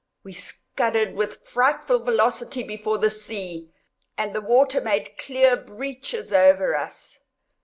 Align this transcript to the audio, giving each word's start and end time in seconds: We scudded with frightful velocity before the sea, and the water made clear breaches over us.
We 0.23 0.33
scudded 0.33 1.13
with 1.13 1.45
frightful 1.47 1.99
velocity 1.99 2.63
before 2.63 2.97
the 2.97 3.11
sea, 3.11 3.71
and 4.17 4.33
the 4.33 4.41
water 4.41 4.81
made 4.81 5.15
clear 5.19 5.55
breaches 5.55 6.33
over 6.33 6.75
us. 6.75 7.19